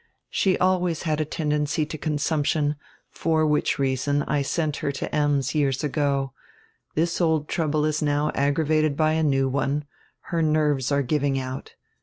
She 0.31 0.57
always 0.57 1.03
had 1.03 1.21
a 1.21 1.25
tendency 1.25 1.85
to 1.85 1.95
consumption, 1.95 2.75
for 3.11 3.45
which 3.45 3.77
reason 3.77 4.23
I 4.23 4.41
sent 4.41 4.77
her 4.77 4.91
to 4.93 5.13
Ems 5.15 5.53
years 5.53 5.83
ago. 5.83 6.33
This 6.95 7.21
old 7.21 7.47
trouhle 7.47 7.85
is 7.87 8.01
now 8.01 8.31
aggravated 8.33 8.97
by 8.97 9.11
a 9.11 9.21
new 9.21 9.47
one; 9.47 9.85
her 10.33 10.41
nerves 10.41 10.91
are 10.91 11.03
giving 11.03 11.37
out. 11.39 11.75